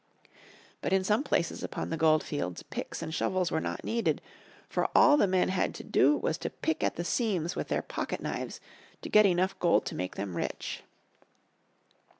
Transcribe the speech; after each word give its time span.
But 0.81 0.93
in 0.93 1.03
some 1.03 1.21
places 1.21 1.61
upon 1.61 1.91
the 1.91 1.95
gold 1.95 2.23
fields 2.23 2.63
picks 2.63 3.03
and 3.03 3.13
shovels 3.13 3.51
were 3.51 3.61
not 3.61 3.83
needed, 3.83 4.19
for 4.67 4.89
all 4.95 5.15
the 5.15 5.27
men 5.27 5.49
had 5.49 5.75
to 5.75 5.83
do 5.83 6.17
was 6.17 6.39
to 6.39 6.49
pick 6.49 6.83
at 6.83 6.95
the 6.95 7.03
seams 7.05 7.55
with 7.55 7.67
their 7.67 7.83
pocket 7.83 8.19
knives 8.19 8.59
to 9.03 9.09
get 9.09 9.27
enough 9.27 9.59
gold 9.59 9.85
to 9.85 9.93
make 9.95 10.15
them 10.15 10.35
rich. 10.35 10.81